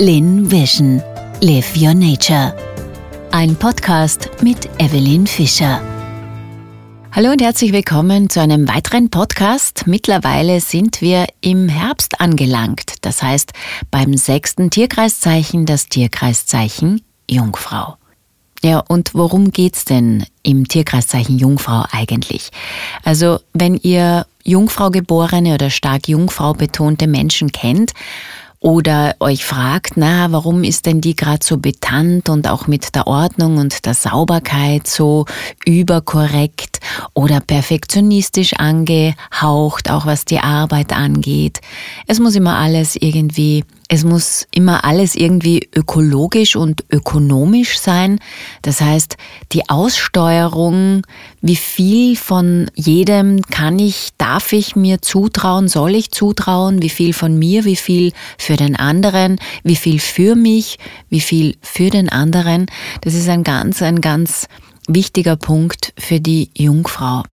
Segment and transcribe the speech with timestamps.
[0.00, 1.02] Lin Vision.
[1.42, 2.56] Live Your Nature.
[3.32, 5.78] Ein Podcast mit Evelyn Fischer.
[7.12, 9.86] Hallo und herzlich willkommen zu einem weiteren Podcast.
[9.86, 12.94] Mittlerweile sind wir im Herbst angelangt.
[13.02, 13.52] Das heißt,
[13.90, 17.98] beim sechsten Tierkreiszeichen, das Tierkreiszeichen Jungfrau.
[18.62, 22.48] Ja, und worum geht's denn im Tierkreiszeichen Jungfrau eigentlich?
[23.04, 27.92] Also, wenn ihr Jungfrau geborene oder stark Jungfrau betonte Menschen kennt,
[28.60, 33.06] oder euch fragt, na, warum ist denn die gerade so betannt und auch mit der
[33.06, 35.24] Ordnung und der Sauberkeit so
[35.64, 36.80] überkorrekt
[37.14, 41.60] oder perfektionistisch angehaucht, auch was die Arbeit angeht.
[42.06, 48.20] Es muss immer alles irgendwie es muss immer alles irgendwie ökologisch und ökonomisch sein.
[48.62, 49.16] Das heißt,
[49.50, 51.04] die Aussteuerung,
[51.40, 57.12] wie viel von jedem kann ich, darf ich mir zutrauen, soll ich zutrauen, wie viel
[57.12, 60.78] von mir, wie viel für den anderen, wie viel für mich,
[61.08, 62.66] wie viel für den anderen.
[63.00, 64.46] Das ist ein ganz, ein ganz
[64.86, 67.24] wichtiger Punkt für die Jungfrau.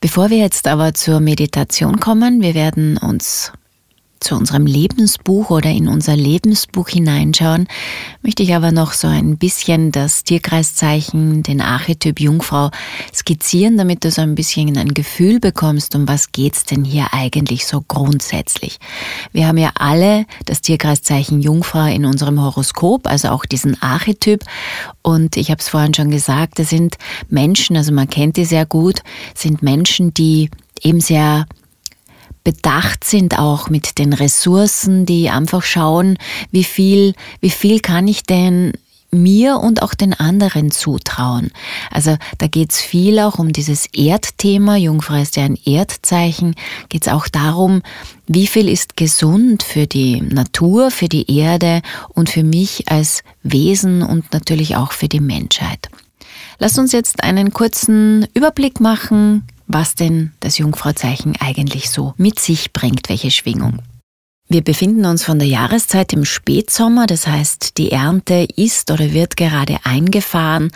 [0.00, 3.52] Bevor wir jetzt aber zur Meditation kommen, wir werden uns
[4.22, 7.68] zu unserem Lebensbuch oder in unser Lebensbuch hineinschauen,
[8.22, 12.70] möchte ich aber noch so ein bisschen das Tierkreiszeichen, den Archetyp Jungfrau
[13.12, 17.66] skizzieren, damit du so ein bisschen ein Gefühl bekommst, um was geht's denn hier eigentlich
[17.66, 18.78] so grundsätzlich.
[19.32, 24.44] Wir haben ja alle das Tierkreiszeichen Jungfrau in unserem Horoskop, also auch diesen Archetyp.
[25.02, 26.96] Und ich habe es vorhin schon gesagt, das sind
[27.28, 29.02] Menschen, also man kennt die sehr gut,
[29.34, 30.50] sind Menschen, die
[30.82, 31.46] eben sehr
[32.44, 36.18] bedacht sind auch mit den Ressourcen, die einfach schauen,
[36.50, 38.72] wie viel, wie viel kann ich denn
[39.12, 41.50] mir und auch den anderen zutrauen.
[41.90, 44.76] Also da geht's viel auch um dieses Erdthema.
[44.76, 46.54] Jungfrau ist ja ein Erdzeichen.
[46.88, 47.82] Geht's auch darum,
[48.26, 54.02] wie viel ist gesund für die Natur, für die Erde und für mich als Wesen
[54.02, 55.90] und natürlich auch für die Menschheit.
[56.58, 62.72] Lass uns jetzt einen kurzen Überblick machen, was denn das Jungfrauzeichen eigentlich so mit sich
[62.72, 63.78] bringt, welche Schwingung.
[64.48, 69.36] Wir befinden uns von der Jahreszeit im Spätsommer, das heißt, die Ernte ist oder wird
[69.36, 70.72] gerade eingefahren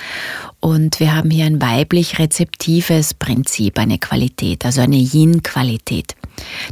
[0.60, 6.14] und wir haben hier ein weiblich rezeptives Prinzip, eine Qualität, also eine Yin-Qualität.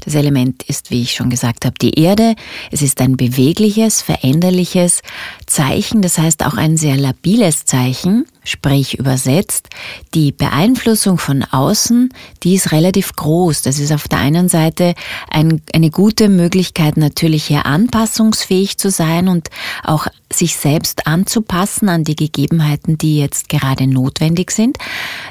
[0.04, 2.34] Das Element ist, wie ich schon gesagt habe, die Erde.
[2.70, 5.02] Es ist ein bewegliches, veränderliches
[5.46, 9.70] Zeichen, das heißt auch ein sehr labiles Zeichen, sprich übersetzt.
[10.12, 12.10] Die Beeinflussung von außen,
[12.42, 13.62] die ist relativ groß.
[13.62, 14.94] Das ist auf der einen Seite
[15.30, 19.48] ein, eine gute Möglichkeit, natürlich hier anpassungsfähig zu sein und
[19.82, 24.78] auch sich selbst anzupassen an die Gegebenheiten, die jetzt gerade notwendig sind.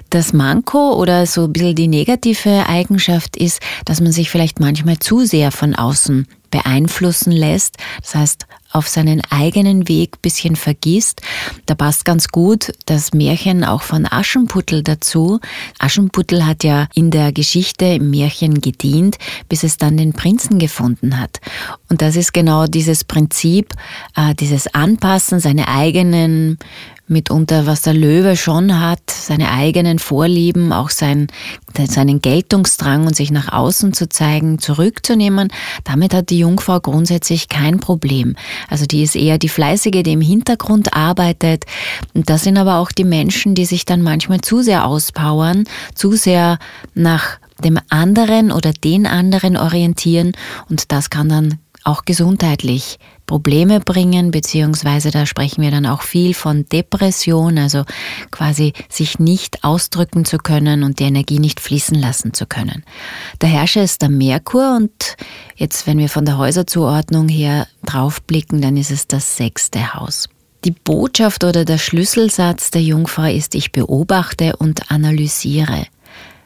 [0.10, 5.00] Das Manko oder so ein bisschen die negative Eigenschaft ist, dass man sich vielleicht manchmal
[5.00, 7.78] zu sehr von außen beeinflussen lässt.
[8.02, 11.22] Das heißt, auf seinen eigenen Weg bisschen vergisst.
[11.68, 15.40] Da passt ganz gut das Märchen auch von Aschenputtel dazu.
[15.80, 19.18] Aschenputtel hat ja in der Geschichte im Märchen gedient,
[19.48, 21.40] bis es dann den Prinzen gefunden hat.
[21.90, 23.74] Und das ist genau dieses Prinzip,
[24.16, 26.58] äh, dieses Anpassen, seine eigenen
[27.08, 31.28] mitunter, was der Löwe schon hat, seine eigenen Vorlieben, auch sein,
[31.76, 35.50] seinen Geltungsdrang und sich nach außen zu zeigen, zurückzunehmen.
[35.84, 38.36] Damit hat die Jungfrau grundsätzlich kein Problem.
[38.70, 41.66] Also die ist eher die Fleißige, die im Hintergrund arbeitet.
[42.14, 45.66] Und das sind aber auch die Menschen, die sich dann manchmal zu sehr auspowern,
[45.96, 46.58] zu sehr
[46.94, 50.34] nach dem anderen oder den anderen orientieren
[50.70, 56.34] und das kann dann auch gesundheitlich Probleme bringen, beziehungsweise da sprechen wir dann auch viel
[56.34, 57.84] von Depression, also
[58.32, 62.84] quasi sich nicht ausdrücken zu können und die Energie nicht fließen lassen zu können.
[63.42, 65.16] Der Herrscher ist der Merkur und
[65.56, 70.30] jetzt, wenn wir von der Häuserzuordnung her draufblicken, dann ist es das sechste Haus.
[70.66, 75.88] Die Botschaft oder der Schlüsselsatz der Jungfrau ist, ich beobachte und analysiere.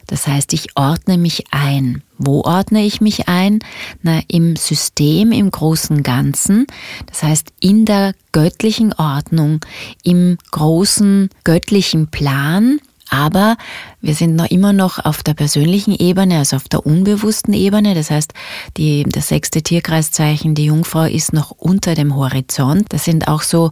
[0.07, 2.01] Das heißt, ich ordne mich ein.
[2.17, 3.59] Wo ordne ich mich ein?
[4.01, 6.65] Na, im System, im großen Ganzen.
[7.05, 9.59] Das heißt, in der göttlichen Ordnung,
[10.03, 12.79] im großen göttlichen Plan.
[13.09, 13.55] Aber
[14.01, 17.95] wir sind noch immer noch auf der persönlichen Ebene, also auf der unbewussten Ebene.
[17.95, 18.33] Das heißt,
[18.75, 22.87] die, das sechste Tierkreiszeichen, die Jungfrau, ist noch unter dem Horizont.
[22.89, 23.71] Das sind auch so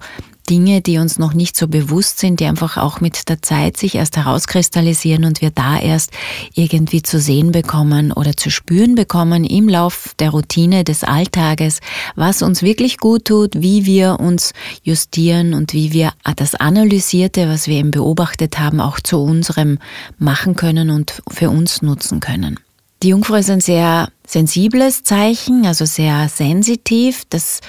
[0.50, 3.96] Dinge, die uns noch nicht so bewusst sind, die einfach auch mit der Zeit sich
[3.96, 6.12] erst herauskristallisieren und wir da erst
[6.54, 11.80] irgendwie zu sehen bekommen oder zu spüren bekommen im Lauf der Routine des Alltages,
[12.16, 14.54] was uns wirklich gut tut, wie wir uns
[14.84, 19.80] justieren und wie wir das Analysierte, was wir eben beobachtet haben, auch zu unserem
[20.18, 22.60] machen können und für uns nutzen können.
[23.04, 27.24] Die Jungfrau ist ein sehr sensibles Zeichen, also sehr sensitiv.
[27.30, 27.62] Das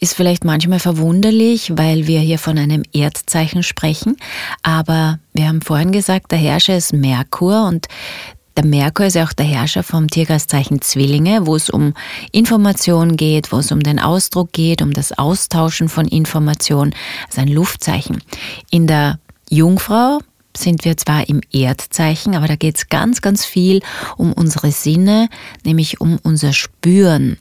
[0.00, 4.16] ist vielleicht manchmal verwunderlich, weil wir hier von einem Erdzeichen sprechen,
[4.62, 7.86] aber wir haben vorhin gesagt, der Herrscher ist Merkur und
[8.56, 11.94] der Merkur ist ja auch der Herrscher vom Tierkreiszeichen Zwillinge, wo es um
[12.32, 16.92] Information geht, wo es um den Ausdruck geht, um das Austauschen von Information,
[17.28, 18.22] also ein Luftzeichen.
[18.70, 19.18] In der
[19.48, 20.18] Jungfrau
[20.56, 23.80] sind wir zwar im Erdzeichen, aber da geht es ganz, ganz viel
[24.16, 25.28] um unsere Sinne,
[25.64, 27.38] nämlich um unser Spüren.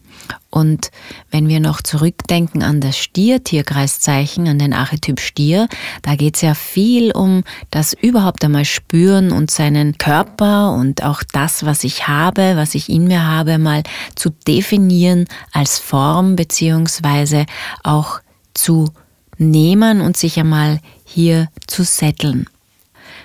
[0.51, 0.91] Und
[1.31, 5.67] wenn wir noch zurückdenken an das Stier-Tierkreiszeichen, an den Archetyp Stier,
[6.01, 11.23] da geht es ja viel um das überhaupt einmal Spüren und seinen Körper und auch
[11.31, 13.83] das, was ich habe, was ich in mir habe, mal
[14.15, 17.45] zu definieren als Form beziehungsweise
[17.83, 18.19] auch
[18.53, 18.91] zu
[19.37, 22.47] nehmen und sich einmal hier zu setteln.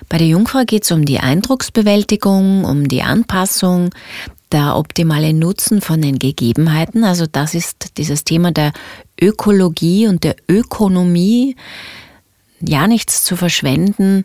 [0.09, 3.91] Bei der Jungfrau geht es um die Eindrucksbewältigung, um die Anpassung,
[4.51, 7.03] der optimale Nutzen von den Gegebenheiten.
[7.03, 8.73] Also das ist dieses Thema der
[9.19, 11.55] Ökologie und der Ökonomie.
[12.61, 14.23] Ja, nichts zu verschwenden,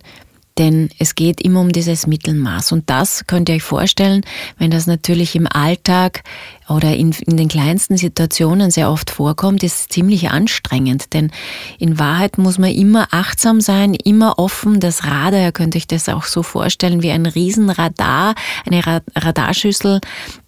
[0.61, 2.73] denn es geht immer um dieses Mittelmaß.
[2.73, 4.21] Und das könnt ihr euch vorstellen,
[4.59, 6.23] wenn das natürlich im Alltag
[6.69, 11.15] oder in, in, den kleinsten Situationen sehr oft vorkommt, ist ziemlich anstrengend.
[11.15, 11.31] Denn
[11.79, 14.81] in Wahrheit muss man immer achtsam sein, immer offen.
[14.81, 18.35] Das Radar, ihr könnt euch das auch so vorstellen, wie ein Riesenradar,
[18.67, 20.01] eine Radarschüssel,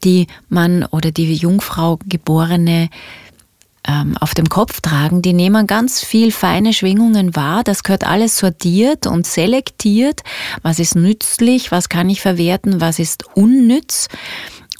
[0.04, 2.90] die man oder die Jungfrau geborene
[4.20, 7.64] auf dem Kopf tragen, die nehmen ganz viel feine Schwingungen wahr.
[7.64, 10.20] Das gehört alles sortiert und selektiert.
[10.62, 14.08] Was ist nützlich, was kann ich verwerten, was ist unnütz.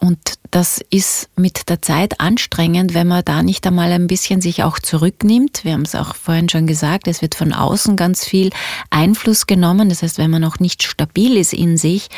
[0.00, 0.18] Und
[0.50, 4.80] das ist mit der Zeit anstrengend, wenn man da nicht einmal ein bisschen sich auch
[4.80, 5.64] zurücknimmt.
[5.64, 8.50] Wir haben es auch vorhin schon gesagt, es wird von außen ganz viel
[8.90, 9.88] Einfluss genommen.
[9.88, 12.08] Das heißt, wenn man noch nicht stabil ist in sich,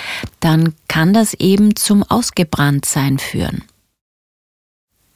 [0.41, 3.65] dann kann das eben zum Ausgebranntsein führen.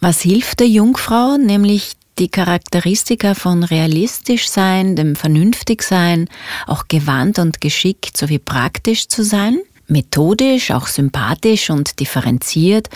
[0.00, 1.36] Was hilft der Jungfrau?
[1.38, 6.28] Nämlich die Charakteristika von realistisch sein, dem vernünftig sein,
[6.66, 9.58] auch gewandt und geschickt sowie praktisch zu sein,
[9.88, 12.88] methodisch, auch sympathisch und differenziert,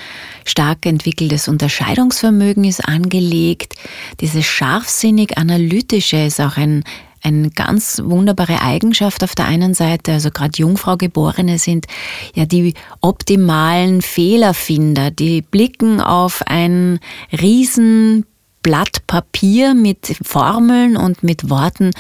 [0.45, 3.75] stark entwickeltes Unterscheidungsvermögen ist angelegt,
[4.21, 6.85] dieses scharfsinnig analytische ist auch ein
[7.23, 11.87] eine ganz wunderbare Eigenschaft auf der einen Seite, also gerade Jungfraugeborene sind
[12.35, 16.99] ja die optimalen Fehlerfinder, die blicken auf ein
[17.33, 18.27] riesen
[18.63, 21.91] Blatt Papier mit Formeln und mit Worten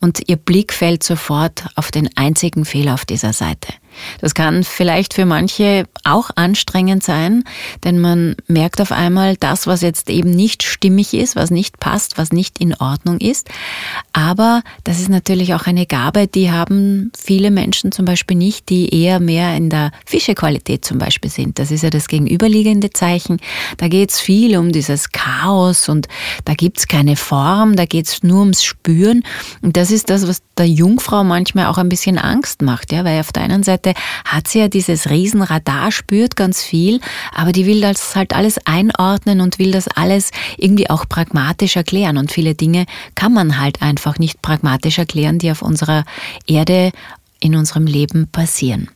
[0.00, 3.72] und ihr Blick fällt sofort auf den einzigen Fehler auf dieser Seite.
[4.20, 7.44] Das kann vielleicht für manche auch anstrengend sein,
[7.84, 12.18] denn man merkt auf einmal das, was jetzt eben nicht stimmig ist, was nicht passt,
[12.18, 13.48] was nicht in Ordnung ist.
[14.12, 18.94] Aber das ist natürlich auch eine Gabe, die haben viele Menschen zum Beispiel nicht, die
[18.94, 21.58] eher mehr in der Fischequalität zum Beispiel sind.
[21.58, 23.38] Das ist ja das gegenüberliegende Zeichen.
[23.76, 26.08] Da geht es viel um dieses Chaos und
[26.44, 29.22] da gibt es keine Form, da geht es nur ums Spüren.
[29.60, 33.20] Und das ist das, was der Jungfrau manchmal auch ein bisschen Angst macht, ja, weil
[33.20, 37.00] auf der einen Seite Seite hat sie ja dieses Riesenradar, spürt ganz viel,
[37.34, 42.16] aber die will das halt alles einordnen und will das alles irgendwie auch pragmatisch erklären.
[42.16, 46.04] Und viele Dinge kann man halt einfach nicht pragmatisch erklären, die auf unserer
[46.46, 46.92] Erde
[47.40, 48.88] in unserem Leben passieren.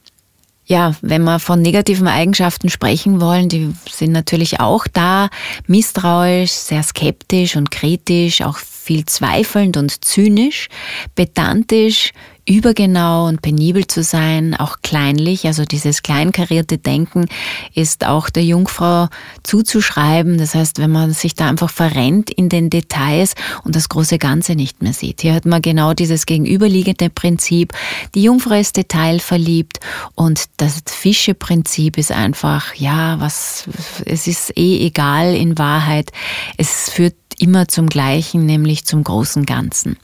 [0.68, 5.28] Ja, wenn wir von negativen Eigenschaften sprechen wollen, die sind natürlich auch da.
[5.68, 10.68] Misstrauisch, sehr skeptisch und kritisch, auch viel zweifelnd und zynisch,
[11.14, 12.12] pedantisch,
[12.46, 17.26] übergenau und penibel zu sein, auch kleinlich, also dieses kleinkarierte Denken
[17.74, 19.08] ist auch der Jungfrau
[19.42, 20.38] zuzuschreiben.
[20.38, 23.34] Das heißt, wenn man sich da einfach verrennt in den Details
[23.64, 25.22] und das große Ganze nicht mehr sieht.
[25.22, 27.72] Hier hat man genau dieses gegenüberliegende Prinzip.
[28.14, 29.80] Die Jungfrau ist detailverliebt
[30.14, 33.68] und das Fischeprinzip ist einfach, ja, was,
[34.04, 36.12] es ist eh egal in Wahrheit.
[36.56, 39.97] Es führt immer zum Gleichen, nämlich zum großen Ganzen.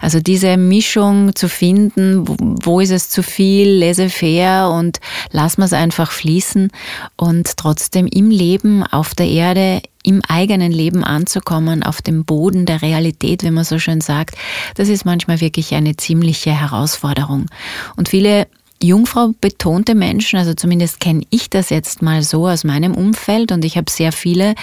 [0.00, 2.24] Also diese Mischung zu finden,
[2.62, 6.70] wo ist es zu viel, laissez-faire und lassen wir es einfach fließen
[7.16, 12.82] und trotzdem im Leben, auf der Erde, im eigenen Leben anzukommen, auf dem Boden der
[12.82, 14.36] Realität, wie man so schön sagt,
[14.74, 17.46] das ist manchmal wirklich eine ziemliche Herausforderung.
[17.96, 18.46] Und viele
[18.82, 23.64] Jungfrau betonte Menschen, also zumindest kenne ich das jetzt mal so aus meinem Umfeld und
[23.64, 24.54] ich habe sehr viele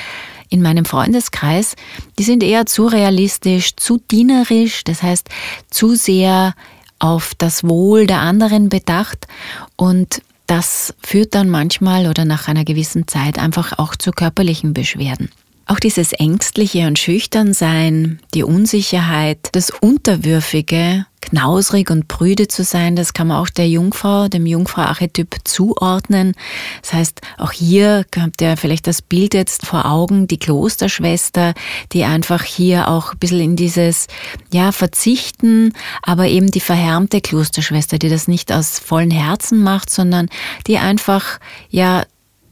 [0.49, 1.75] in meinem Freundeskreis,
[2.17, 5.29] die sind eher zu realistisch, zu dienerisch, das heißt
[5.69, 6.55] zu sehr
[6.99, 9.27] auf das Wohl der anderen bedacht
[9.75, 15.29] und das führt dann manchmal oder nach einer gewissen Zeit einfach auch zu körperlichen Beschwerden.
[15.65, 22.95] Auch dieses ängstliche und schüchtern sein, die Unsicherheit, das Unterwürfige knausrig und prüde zu sein.
[22.95, 26.33] Das kann man auch der Jungfrau, dem Jungfrau-Archetyp zuordnen.
[26.81, 31.53] Das heißt, auch hier habt ihr vielleicht das Bild jetzt vor Augen, die Klosterschwester,
[31.91, 34.07] die einfach hier auch ein bisschen in dieses,
[34.51, 40.29] ja, Verzichten, aber eben die verhärmte Klosterschwester, die das nicht aus vollen Herzen macht, sondern
[40.67, 42.03] die einfach, ja,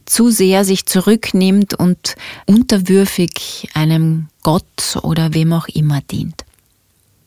[0.06, 6.46] zu sehr sich zurücknimmt und unterwürfig einem Gott oder wem auch immer dient.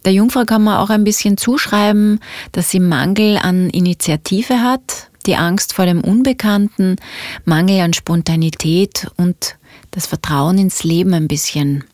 [0.08, 2.20] Der Jungfrau kann man auch ein bisschen zuschreiben,
[2.52, 6.96] dass sie Mangel an Initiative hat, die Angst vor dem Unbekannten,
[7.44, 9.58] Mangel an Spontanität und
[9.90, 11.84] das Vertrauen ins Leben ein bisschen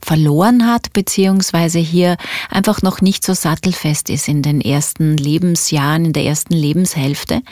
[0.00, 2.16] verloren hat, beziehungsweise hier
[2.48, 7.42] einfach noch nicht so sattelfest ist in den ersten Lebensjahren, in der ersten Lebenshälfte.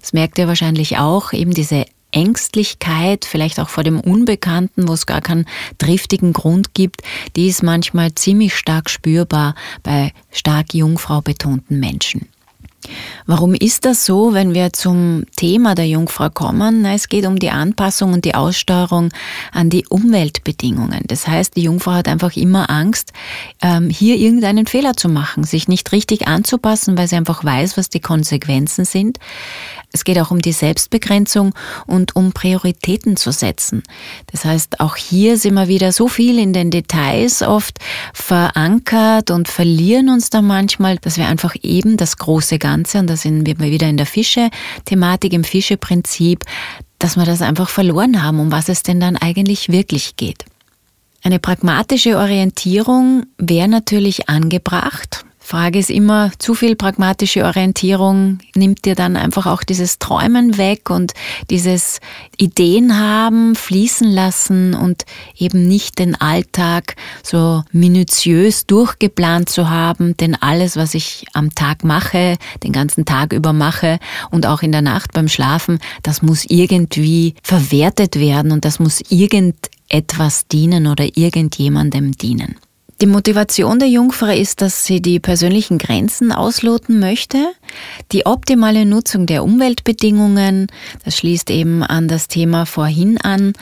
[0.00, 5.06] Das merkt ihr wahrscheinlich auch, eben diese Ängstlichkeit, vielleicht auch vor dem Unbekannten, wo es
[5.06, 5.46] gar keinen
[5.78, 7.02] triftigen Grund gibt,
[7.36, 12.28] die ist manchmal ziemlich stark spürbar bei stark Jungfrau betonten Menschen.
[13.26, 16.84] Warum ist das so, wenn wir zum Thema der Jungfrau kommen?
[16.84, 19.10] es geht um die Anpassung und die Aussteuerung
[19.52, 21.02] an die Umweltbedingungen.
[21.06, 23.12] Das heißt, die Jungfrau hat einfach immer Angst,
[23.62, 27.88] ähm, hier irgendeinen Fehler zu machen, sich nicht richtig anzupassen, weil sie einfach weiß, was
[27.88, 29.18] die Konsequenzen sind.
[29.92, 31.54] Es geht auch um die Selbstbegrenzung
[31.86, 33.82] und um Prioritäten zu setzen.
[34.30, 37.78] Das heißt, auch hier sind wir wieder so viel in den Details oft
[38.14, 43.16] verankert und verlieren uns da manchmal, dass wir einfach eben das große Ganze, und da
[43.16, 46.44] sind wir wieder in der Fische-Thematik, im Fische-Prinzip,
[46.98, 50.44] dass wir das einfach verloren haben, um was es denn dann eigentlich wirklich geht.
[51.24, 55.24] Eine pragmatische Orientierung wäre natürlich angebracht.
[55.44, 60.88] Frage ist immer, zu viel pragmatische Orientierung nimmt dir dann einfach auch dieses Träumen weg
[60.88, 61.12] und
[61.50, 61.98] dieses
[62.38, 65.04] Ideen haben, fließen lassen und
[65.36, 66.94] eben nicht den Alltag
[67.24, 73.32] so minutiös durchgeplant zu haben, denn alles, was ich am Tag mache, den ganzen Tag
[73.32, 73.98] über mache
[74.30, 79.02] und auch in der Nacht beim Schlafen, das muss irgendwie verwertet werden und das muss
[79.10, 82.56] irgendetwas dienen oder irgendjemandem dienen.
[83.02, 87.52] Die Motivation der Jungfrau ist, dass sie die persönlichen Grenzen ausloten möchte,
[88.12, 90.68] die optimale Nutzung der Umweltbedingungen,
[91.04, 93.54] das schließt eben an das Thema vorhin an,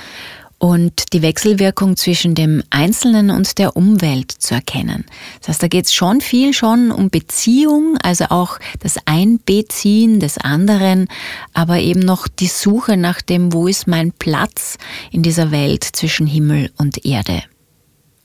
[0.58, 5.06] und die Wechselwirkung zwischen dem Einzelnen und der Umwelt zu erkennen.
[5.38, 10.36] Das heißt, da geht es schon viel schon um Beziehung, also auch das Einbeziehen des
[10.36, 11.08] anderen,
[11.54, 14.76] aber eben noch die Suche nach dem, wo ist mein Platz
[15.10, 17.42] in dieser Welt zwischen Himmel und Erde.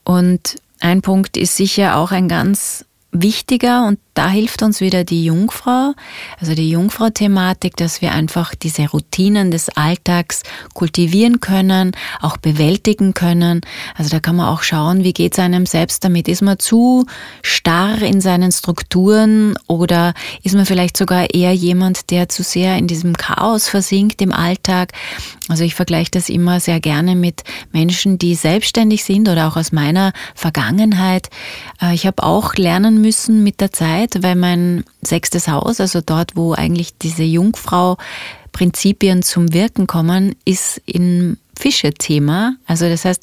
[0.04, 5.24] Und ein Punkt ist sicher auch ein ganz wichtiger und da hilft uns wieder die
[5.24, 5.92] Jungfrau,
[6.40, 10.42] also die Jungfrau-Thematik, dass wir einfach diese Routinen des Alltags
[10.72, 11.92] kultivieren können,
[12.22, 13.60] auch bewältigen können.
[13.94, 16.28] Also da kann man auch schauen, wie geht es einem selbst damit.
[16.28, 17.04] Ist man zu
[17.42, 22.86] starr in seinen Strukturen oder ist man vielleicht sogar eher jemand, der zu sehr in
[22.86, 24.92] diesem Chaos versinkt im Alltag?
[25.48, 29.72] Also ich vergleiche das immer sehr gerne mit Menschen, die selbstständig sind oder auch aus
[29.72, 31.28] meiner Vergangenheit.
[31.80, 36.00] Äh, ich habe auch lernen müssen mit der Zeit, Zeit, weil mein sechstes Haus, also
[36.04, 42.56] dort, wo eigentlich diese Jungfrau-Prinzipien zum Wirken kommen, ist im Fische-Thema.
[42.66, 43.22] Also das heißt,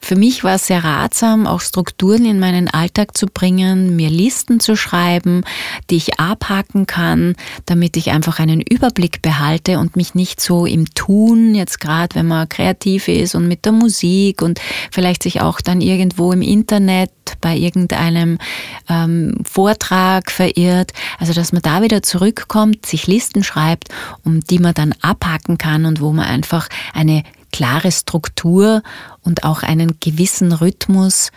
[0.00, 4.60] für mich war es sehr ratsam, auch Strukturen in meinen Alltag zu bringen, mir Listen
[4.60, 5.42] zu schreiben,
[5.90, 7.34] die ich abhaken kann,
[7.66, 12.26] damit ich einfach einen Überblick behalte und mich nicht so im Tun, jetzt gerade wenn
[12.26, 17.10] man kreativ ist und mit der Musik und vielleicht sich auch dann irgendwo im Internet
[17.40, 18.38] bei irgendeinem
[18.88, 20.92] ähm, Vortrag verirrt.
[21.18, 23.88] Also dass man da wieder zurückkommt, sich Listen schreibt,
[24.24, 28.82] um die man dann abhaken kann und wo man einfach eine klare Struktur
[29.28, 31.30] und auch einen gewissen Rhythmus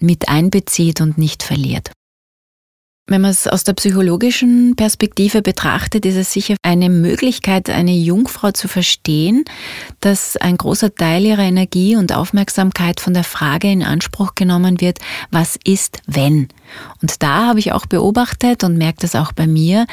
[0.00, 1.92] mit einbezieht und nicht verliert.
[3.10, 8.50] Wenn man es aus der psychologischen Perspektive betrachtet, ist es sicher eine Möglichkeit, eine Jungfrau
[8.50, 9.46] zu verstehen,
[10.00, 14.98] dass ein großer Teil ihrer Energie und Aufmerksamkeit von der Frage in Anspruch genommen wird,
[15.30, 16.48] was ist wenn?
[17.00, 19.86] Und da habe ich auch beobachtet und merke das auch bei mir,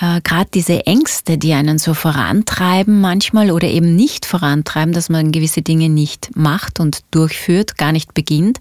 [0.00, 5.32] äh, gerade diese Ängste, die einen so vorantreiben manchmal oder eben nicht vorantreiben, dass man
[5.32, 8.60] gewisse Dinge nicht macht und durchführt, gar nicht beginnt.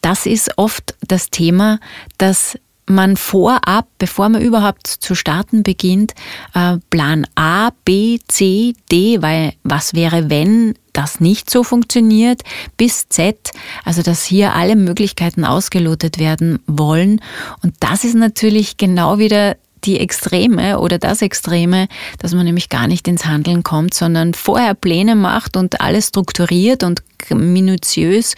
[0.00, 1.78] Das ist oft das Thema,
[2.18, 2.58] dass
[2.90, 6.14] man vorab, bevor man überhaupt zu starten beginnt,
[6.54, 12.42] äh, Plan A, B, C, D, weil was wäre, wenn das nicht so funktioniert,
[12.76, 13.52] bis Z,
[13.84, 17.20] also dass hier alle Möglichkeiten ausgelotet werden wollen.
[17.62, 22.86] Und das ist natürlich genau wieder die Extreme oder das Extreme, dass man nämlich gar
[22.86, 28.34] nicht ins Handeln kommt, sondern vorher Pläne macht und alles strukturiert und minutiös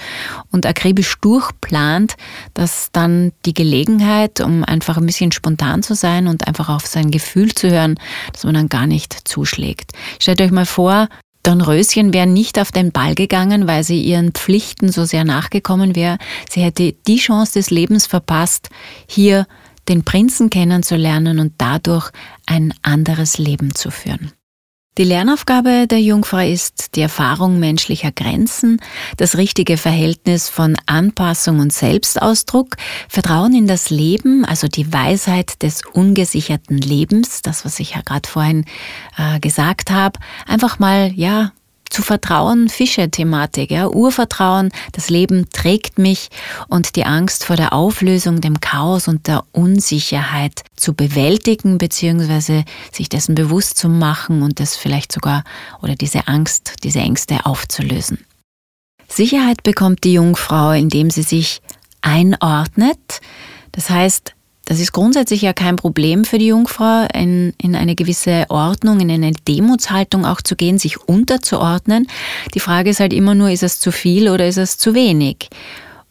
[0.50, 2.16] und akribisch durchplant,
[2.54, 7.11] dass dann die Gelegenheit, um einfach ein bisschen spontan zu sein und einfach auf sein
[7.11, 7.99] Gefühl zu hören,
[8.32, 9.92] dass man dann gar nicht zuschlägt.
[10.18, 11.08] Stellt euch mal vor,
[11.42, 16.18] Dornröschen wäre nicht auf den Ball gegangen, weil sie ihren Pflichten so sehr nachgekommen wäre.
[16.49, 18.70] Sie hätte die Chance des Lebens verpasst,
[19.08, 19.46] hier
[19.89, 22.11] den Prinzen kennenzulernen und dadurch
[22.47, 24.33] ein anderes Leben zu führen.
[24.99, 28.79] Die Lernaufgabe der Jungfrau ist die Erfahrung menschlicher Grenzen,
[29.17, 32.77] das richtige Verhältnis von Anpassung und Selbstausdruck,
[33.09, 38.29] Vertrauen in das Leben, also die Weisheit des ungesicherten Lebens, das, was ich ja gerade
[38.29, 38.67] vorhin
[39.17, 41.53] äh, gesagt habe, einfach mal, ja,
[41.92, 46.28] zu vertrauen, Fische-Thematik, ja, Urvertrauen, das Leben trägt mich
[46.68, 53.08] und die Angst vor der Auflösung, dem Chaos und der Unsicherheit zu bewältigen, beziehungsweise sich
[53.08, 55.44] dessen bewusst zu machen und das vielleicht sogar
[55.82, 58.18] oder diese Angst, diese Ängste aufzulösen.
[59.08, 61.61] Sicherheit bekommt die Jungfrau, indem sie sich
[62.00, 63.20] einordnet.
[63.72, 64.34] Das heißt,
[64.64, 69.11] das ist grundsätzlich ja kein Problem für die Jungfrau, in, in eine gewisse Ordnung, in
[69.11, 72.07] eine Demutshaltung auch zu gehen, sich unterzuordnen.
[72.54, 75.49] Die Frage ist halt immer nur, ist es zu viel oder ist es zu wenig?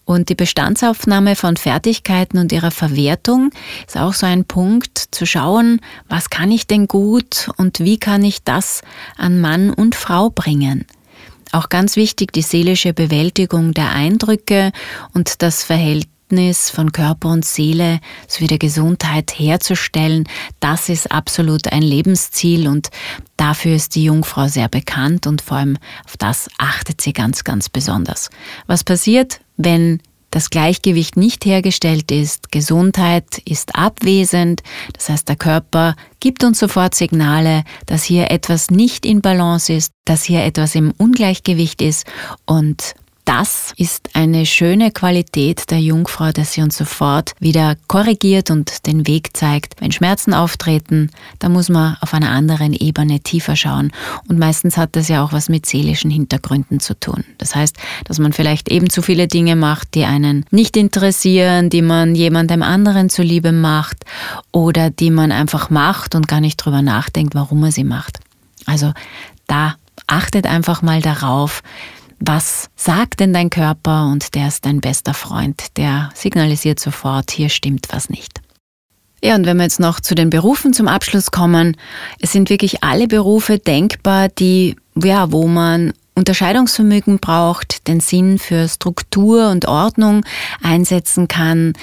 [0.03, 3.51] Und die Bestandsaufnahme von Fertigkeiten und ihrer Verwertung
[3.87, 5.79] ist auch so ein Punkt, zu schauen,
[6.09, 8.81] was kann ich denn gut und wie kann ich das
[9.15, 10.85] an Mann und Frau bringen.
[11.53, 14.71] Auch ganz wichtig die seelische Bewältigung der Eindrücke
[15.13, 20.29] und das Verhältnis Verhältnis von Körper und Seele sowie der Gesundheit herzustellen,
[20.61, 22.89] das ist absolut ein Lebensziel und
[23.35, 27.67] dafür ist die Jungfrau sehr bekannt und vor allem auf das achtet sie ganz, ganz
[27.67, 28.29] besonders.
[28.65, 35.95] Was passiert, wenn das Gleichgewicht nicht hergestellt ist, Gesundheit ist abwesend, das heißt der Körper
[36.21, 40.93] gibt uns sofort Signale, dass hier etwas nicht in Balance ist, dass hier etwas im
[40.97, 42.05] Ungleichgewicht ist
[42.45, 42.95] und
[43.25, 49.07] das ist eine schöne Qualität der Jungfrau, dass sie uns sofort wieder korrigiert und den
[49.07, 49.79] Weg zeigt.
[49.79, 51.09] Wenn Schmerzen auftreten,
[51.39, 53.91] dann muss man auf einer anderen Ebene tiefer schauen.
[54.27, 57.23] Und meistens hat das ja auch was mit seelischen Hintergründen zu tun.
[57.37, 61.81] Das heißt, dass man vielleicht eben zu viele Dinge macht, die einen nicht interessieren, die
[61.81, 64.05] man jemandem anderen zuliebe macht
[64.51, 68.19] oder die man einfach macht und gar nicht drüber nachdenkt, warum man sie macht.
[68.65, 68.93] Also
[69.47, 69.75] da
[70.07, 71.63] achtet einfach mal darauf,
[72.21, 77.49] was sagt denn dein Körper und der ist dein bester Freund, der signalisiert sofort, hier
[77.49, 78.41] stimmt was nicht.
[79.23, 81.77] Ja, und wenn wir jetzt noch zu den Berufen zum Abschluss kommen,
[82.19, 88.67] es sind wirklich alle Berufe denkbar, die, ja, wo man Unterscheidungsvermögen braucht, den Sinn für
[88.67, 90.25] Struktur und Ordnung
[90.61, 91.73] einsetzen kann,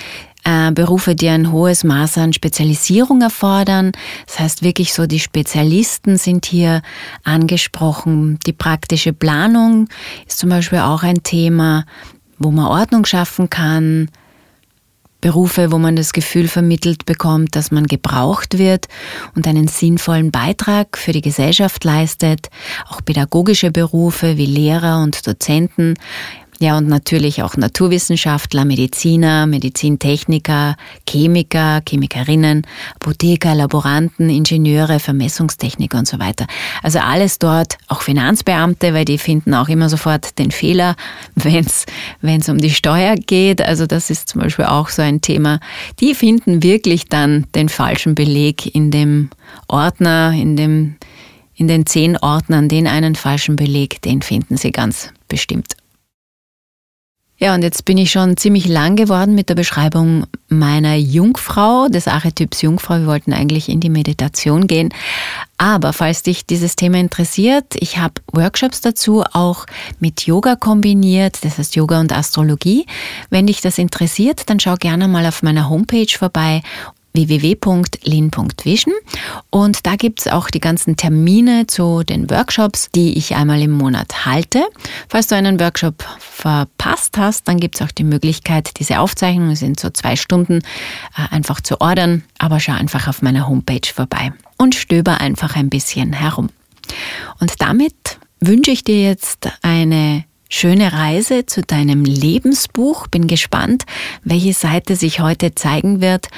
[0.48, 3.92] äh, Berufe, die ein hohes Maß an Spezialisierung erfordern.
[4.26, 6.80] Das heißt wirklich so, die Spezialisten sind hier
[7.22, 8.38] angesprochen.
[8.46, 9.88] Die praktische Planung
[10.26, 11.84] ist zum Beispiel auch ein Thema,
[12.38, 14.08] wo man Ordnung schaffen kann.
[15.20, 18.86] Berufe, wo man das Gefühl vermittelt bekommt, dass man gebraucht wird
[19.34, 22.46] und einen sinnvollen Beitrag für die Gesellschaft leistet.
[22.88, 25.94] Auch pädagogische Berufe wie Lehrer und Dozenten
[26.60, 30.76] ja, und natürlich auch Naturwissenschaftler, Mediziner, Medizintechniker,
[31.08, 32.66] Chemiker, Chemikerinnen,
[32.96, 36.46] Apotheker, Laboranten, Ingenieure, Vermessungstechniker und so weiter.
[36.82, 40.96] Also alles dort, auch Finanzbeamte, weil die finden auch immer sofort den Fehler,
[41.36, 41.64] wenn
[42.40, 43.62] es um die Steuer geht.
[43.62, 45.60] Also das ist zum Beispiel auch so ein Thema.
[46.00, 49.30] Die finden wirklich dann den falschen Beleg in dem
[49.68, 50.96] Ordner, in dem
[51.54, 55.77] in den zehn Ordnern, den einen falschen Beleg, den finden Sie ganz bestimmt.
[57.40, 62.08] Ja, und jetzt bin ich schon ziemlich lang geworden mit der Beschreibung meiner Jungfrau, des
[62.08, 62.98] Archetyps Jungfrau.
[62.98, 64.92] Wir wollten eigentlich in die Meditation gehen.
[65.56, 69.66] Aber falls dich dieses Thema interessiert, ich habe Workshops dazu auch
[70.00, 72.86] mit Yoga kombiniert, das heißt Yoga und Astrologie.
[73.30, 76.62] Wenn dich das interessiert, dann schau gerne mal auf meiner Homepage vorbei
[77.26, 78.94] www.lin.vision
[79.50, 83.72] und da gibt es auch die ganzen Termine zu den Workshops, die ich einmal im
[83.72, 84.62] Monat halte.
[85.08, 89.80] Falls du einen Workshop verpasst hast, dann gibt es auch die Möglichkeit, diese Aufzeichnungen sind
[89.80, 94.74] so zwei Stunden äh, einfach zu ordern, aber schau einfach auf meiner Homepage vorbei und
[94.74, 96.50] stöber einfach ein bisschen herum.
[97.40, 97.94] Und damit
[98.40, 103.06] wünsche ich dir jetzt eine Schöne Reise zu deinem Lebensbuch.
[103.08, 103.84] Bin gespannt,
[104.24, 106.28] welche Seite sich heute zeigen wird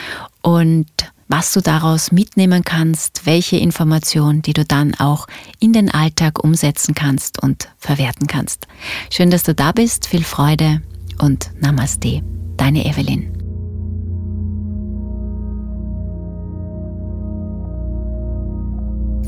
[0.43, 0.87] und
[1.31, 5.29] was du daraus mitnehmen kannst, welche Informationen, die du dann auch
[5.61, 8.67] in den Alltag umsetzen kannst und verwerten kannst.
[9.11, 10.83] Schön, dass du da bist, viel Freude
[11.21, 12.23] und Namaste,
[12.57, 13.33] deine Evelyn.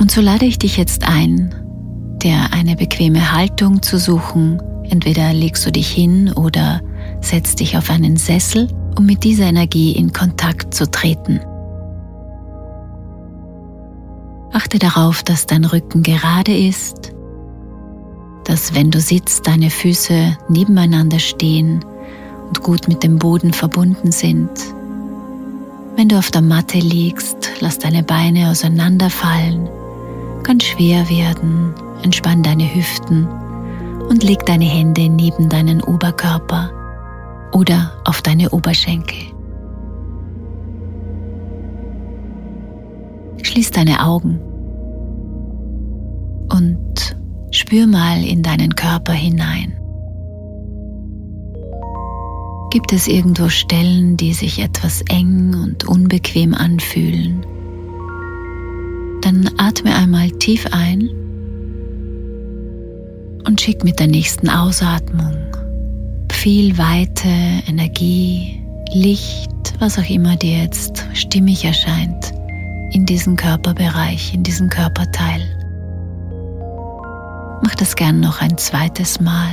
[0.00, 1.54] Und so lade ich dich jetzt ein,
[2.20, 4.60] dir eine bequeme Haltung zu suchen.
[4.90, 6.80] Entweder legst du dich hin oder
[7.20, 8.66] setzt dich auf einen Sessel,
[8.98, 11.40] um mit dieser Energie in Kontakt zu treten.
[14.52, 17.12] Achte darauf, dass dein Rücken gerade ist,
[18.44, 21.84] dass wenn du sitzt, deine Füße nebeneinander stehen
[22.48, 24.50] und gut mit dem Boden verbunden sind.
[25.96, 29.68] Wenn du auf der Matte liegst, lass deine Beine auseinanderfallen,
[30.42, 33.26] ganz schwer werden, entspann deine Hüften
[34.08, 36.81] und leg deine Hände neben deinen Oberkörper
[37.52, 39.18] oder auf deine Oberschenkel.
[43.42, 44.40] Schließ deine Augen
[46.50, 47.16] und
[47.50, 49.74] spür mal in deinen Körper hinein.
[52.70, 57.44] Gibt es irgendwo Stellen, die sich etwas eng und unbequem anfühlen?
[59.20, 61.10] Dann atme einmal tief ein
[63.46, 65.36] und schick mit der nächsten Ausatmung
[66.42, 67.28] viel Weite,
[67.68, 68.60] Energie,
[68.92, 72.32] Licht, was auch immer dir jetzt stimmig erscheint,
[72.90, 75.40] in diesen Körperbereich, in diesen Körperteil.
[77.62, 79.52] Mach das gern noch ein zweites Mal.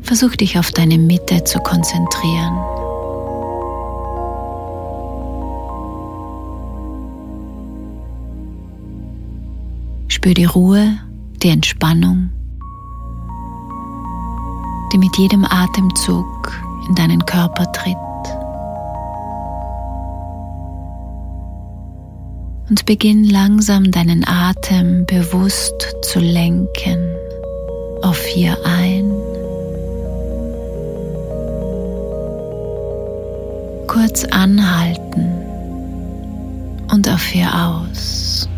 [0.00, 2.58] Versuch dich auf deine Mitte zu konzentrieren.
[10.16, 10.98] Spür die Ruhe,
[11.42, 12.30] die Entspannung,
[14.90, 16.52] die mit jedem Atemzug
[16.88, 17.96] in deinen Körper tritt.
[22.70, 26.98] Und beginn langsam deinen Atem bewusst zu lenken
[28.00, 29.12] auf hier ein
[33.86, 35.26] kurz anhalten
[36.90, 38.48] und auf ihr aus.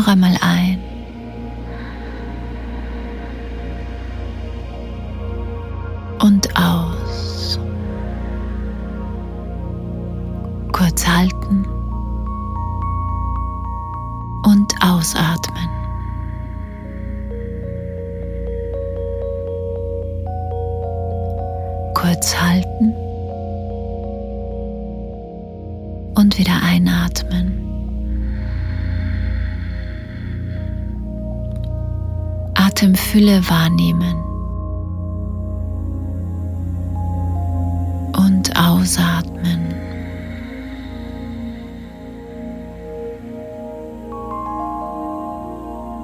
[0.00, 0.78] Noch einmal ein.
[6.22, 7.60] Und aus.
[10.72, 11.66] Kurz halten
[33.30, 34.16] Atemfülle wahrnehmen
[38.16, 39.60] und ausatmen.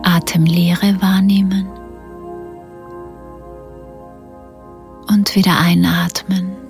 [0.05, 1.69] Atemlehre wahrnehmen
[5.09, 6.65] und wieder einatmen.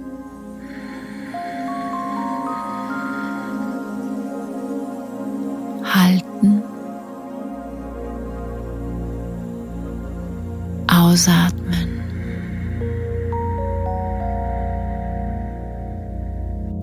[11.17, 11.89] Ausatmen.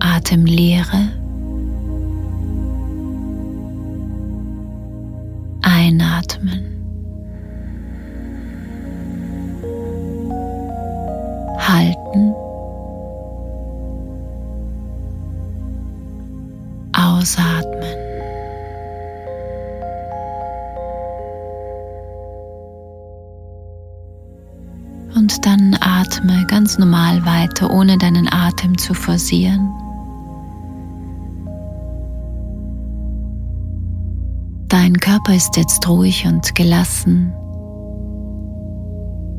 [0.00, 0.73] Einatmen.
[28.84, 29.68] Zu forcieren.
[34.68, 37.32] Dein Körper ist jetzt ruhig und gelassen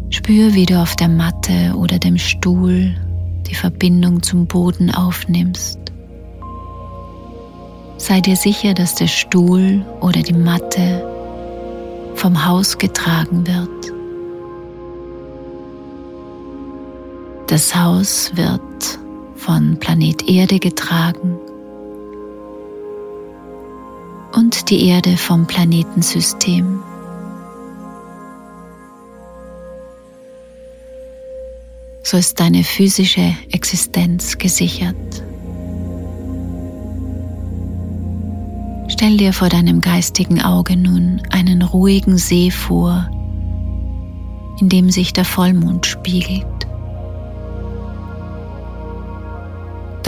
[0.10, 2.96] Spür, wie du auf der Matte oder dem Stuhl
[3.48, 5.80] die Verbindung zum Boden aufnimmst.
[7.98, 11.06] Sei dir sicher, dass der Stuhl oder die Matte
[12.16, 13.94] vom Haus getragen wird.
[17.48, 18.62] Das Haus wird
[19.36, 21.38] von Planet Erde getragen
[24.34, 26.82] und die Erde vom Planetensystem.
[32.06, 34.96] so ist deine physische Existenz gesichert.
[38.88, 43.10] Stell dir vor deinem geistigen Auge nun einen ruhigen See vor,
[44.62, 46.46] in dem sich der Vollmond spiegelt.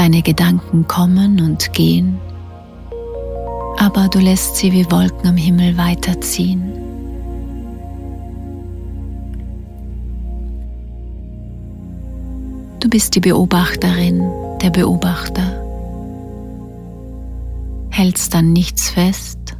[0.07, 2.17] Deine Gedanken kommen und gehen,
[3.77, 6.71] aber du lässt sie wie Wolken am Himmel weiterziehen.
[12.79, 14.23] Du bist die Beobachterin,
[14.61, 15.43] der Beobachter.
[17.89, 19.57] Hältst dann nichts fest,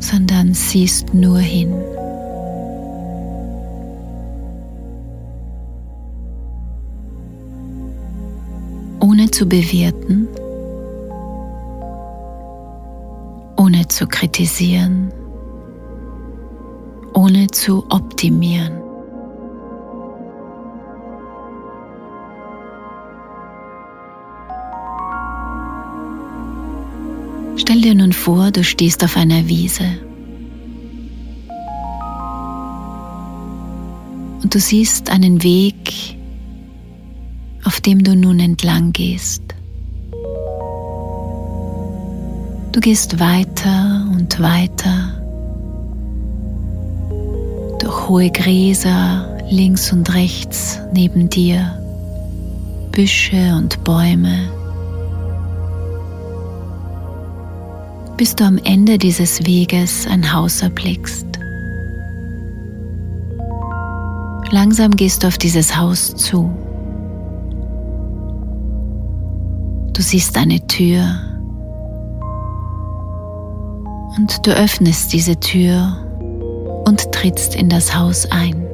[0.00, 1.72] sondern siehst nur hin.
[9.34, 10.28] Zu bewerten,
[13.56, 15.10] ohne zu kritisieren,
[17.14, 18.74] ohne zu optimieren.
[27.56, 29.98] Stell dir nun vor, du stehst auf einer Wiese
[34.44, 36.14] und du siehst einen Weg,
[37.64, 39.42] auf dem du nun entlang gehst.
[42.72, 45.20] Du gehst weiter und weiter
[47.80, 51.78] durch hohe Gräser links und rechts neben dir,
[52.92, 54.54] Büsche und Bäume.
[58.16, 61.26] bis du am Ende dieses Weges ein Haus erblickst.
[64.50, 66.50] Langsam gehst du auf dieses Haus zu.
[69.94, 71.02] Du siehst eine Tür
[74.16, 75.96] und du öffnest diese Tür
[76.84, 78.66] und trittst in das Haus ein.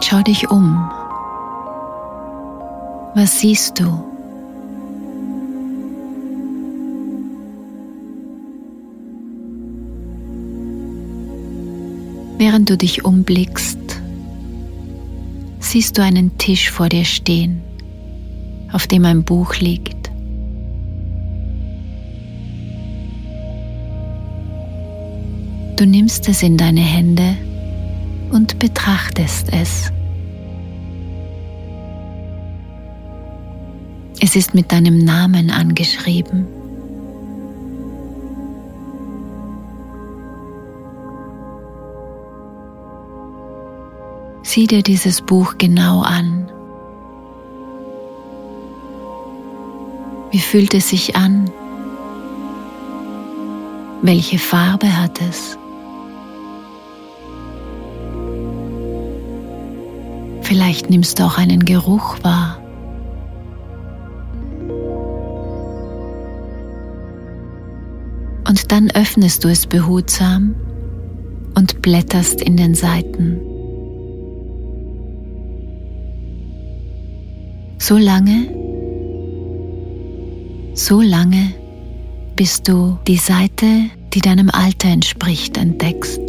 [0.00, 0.90] Schau dich um.
[3.14, 4.13] Was siehst du?
[12.46, 13.78] Während du dich umblickst,
[15.60, 17.62] siehst du einen Tisch vor dir stehen,
[18.70, 20.10] auf dem ein Buch liegt.
[25.76, 27.34] Du nimmst es in deine Hände
[28.30, 29.90] und betrachtest es.
[34.20, 36.46] Es ist mit deinem Namen angeschrieben.
[44.54, 46.48] Sieh dir dieses Buch genau an.
[50.30, 51.50] Wie fühlt es sich an?
[54.02, 55.58] Welche Farbe hat es?
[60.42, 62.62] Vielleicht nimmst du auch einen Geruch wahr.
[68.46, 70.54] Und dann öffnest du es behutsam
[71.56, 73.53] und blätterst in den Seiten.
[77.86, 78.48] So lange,
[80.72, 81.52] so lange,
[82.34, 83.66] bis du die Seite,
[84.14, 86.22] die deinem Alter entspricht, entdeckst.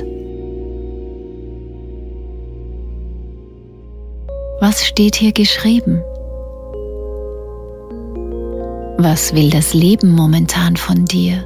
[4.60, 6.02] Was steht hier geschrieben?
[8.98, 11.46] Was will das Leben momentan von dir?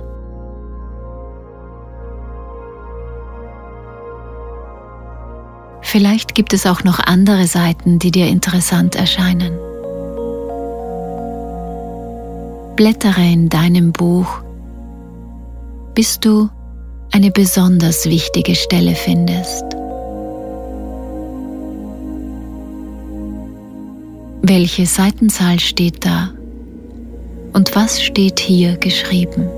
[5.84, 9.69] Vielleicht gibt es auch noch andere Seiten, die dir interessant erscheinen.
[12.80, 14.42] Blättere in deinem Buch,
[15.96, 16.48] bis du
[17.12, 19.66] eine besonders wichtige Stelle findest.
[24.42, 26.30] Welche Seitenzahl steht da?
[27.52, 29.50] Und was steht hier geschrieben?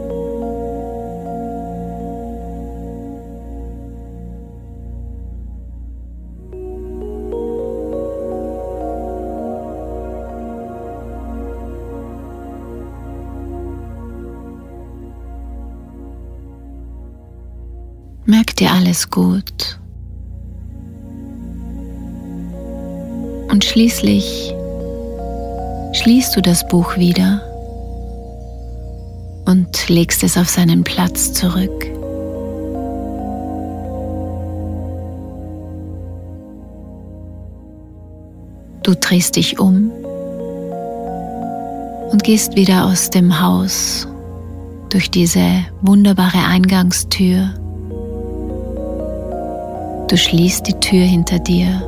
[18.26, 19.80] Merk dir alles gut.
[23.50, 24.54] Und schließlich
[25.94, 27.42] schließt du das Buch wieder
[29.46, 31.88] und legst es auf seinen Platz zurück.
[38.84, 39.92] Du drehst dich um
[42.12, 44.08] und gehst wieder aus dem Haus
[44.90, 47.54] durch diese wunderbare Eingangstür
[50.12, 51.82] Du schließt die Tür hinter dir,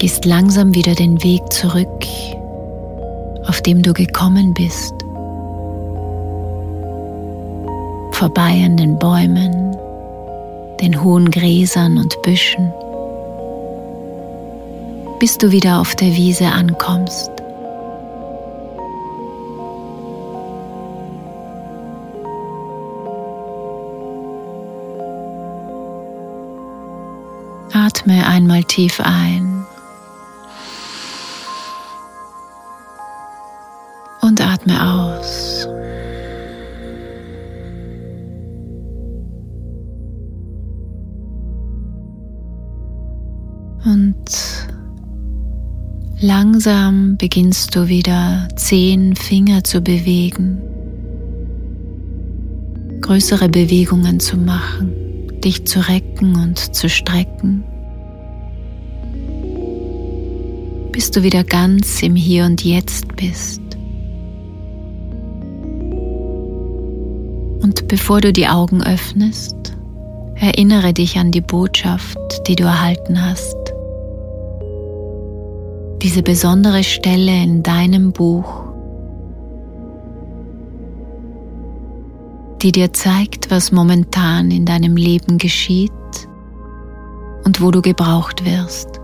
[0.00, 2.04] gehst langsam wieder den Weg zurück,
[3.46, 4.92] auf dem du gekommen bist,
[8.10, 9.76] vorbei an den Bäumen,
[10.80, 12.72] den hohen Gräsern und Büschen,
[15.20, 17.30] bis du wieder auf der Wiese ankommst.
[27.72, 29.64] Atme einmal tief ein
[34.22, 35.66] und atme aus.
[43.84, 44.16] Und
[46.20, 50.60] langsam beginnst du wieder zehn Finger zu bewegen,
[53.00, 54.99] größere Bewegungen zu machen,
[55.44, 57.64] dich zu recken und zu strecken,
[60.92, 63.60] bis du wieder ganz im Hier und Jetzt bist.
[67.62, 69.56] Und bevor du die Augen öffnest,
[70.34, 73.56] erinnere dich an die Botschaft, die du erhalten hast
[76.02, 78.59] diese besondere Stelle in deinem Buch,
[82.62, 85.92] die dir zeigt, was momentan in deinem Leben geschieht
[87.44, 89.00] und wo du gebraucht wirst.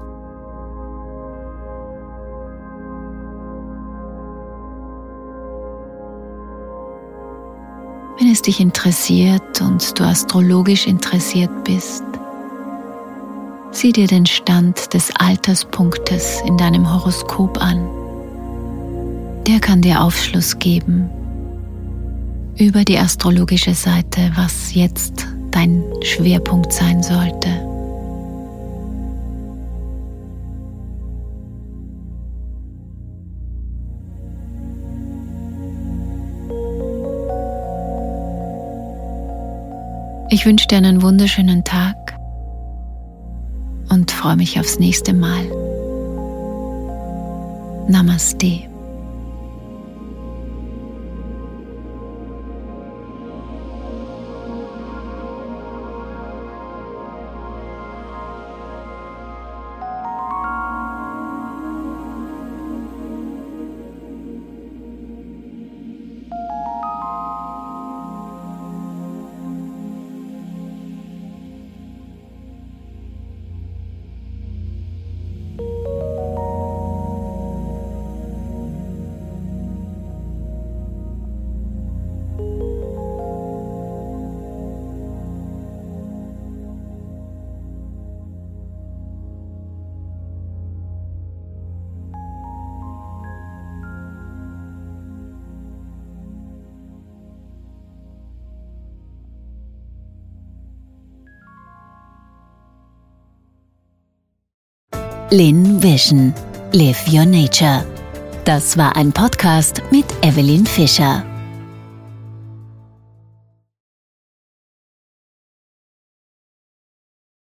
[8.18, 12.02] Wenn es dich interessiert und du astrologisch interessiert bist,
[13.72, 17.86] Sieh dir den Stand des Alterspunktes in deinem Horoskop an.
[19.46, 21.10] Der kann dir Aufschluss geben
[22.58, 27.48] über die astrologische Seite, was jetzt dein Schwerpunkt sein sollte.
[40.28, 42.18] Ich wünsche dir einen wunderschönen Tag
[43.88, 45.46] und freue mich aufs nächste Mal.
[47.88, 48.75] Namaste.
[105.36, 106.32] Lin Vision.
[106.72, 107.84] Live Your Nature.
[108.46, 111.35] Das war ein Podcast mit Evelyn Fischer.